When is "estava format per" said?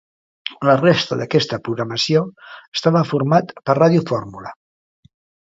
2.79-3.77